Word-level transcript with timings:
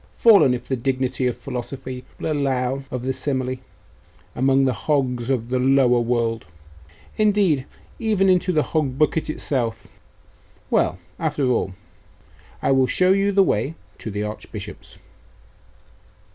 fallen, 0.17 0.51
if 0.55 0.67
the 0.67 0.75
dignity 0.75 1.27
of 1.27 1.37
philosophy 1.37 2.03
will 2.19 2.31
allow 2.31 2.81
of 2.89 3.03
the 3.03 3.13
simile, 3.13 3.57
among 4.35 4.65
the 4.65 4.73
hogs 4.73 5.29
of 5.29 5.49
the 5.49 5.59
lower 5.59 5.99
world 5.99 6.47
indeed, 7.17 7.67
even 7.99 8.27
into 8.27 8.51
the 8.51 8.63
hog 8.63 8.97
bucket 8.97 9.29
itself. 9.29 9.85
Well, 10.71 10.97
after 11.19 11.45
all, 11.51 11.75
I 12.63 12.71
will 12.71 12.87
show 12.87 13.11
you 13.11 13.31
the 13.31 13.43
way 13.43 13.75
to 13.99 14.09
the 14.09 14.23
Archbishop's. 14.23 14.97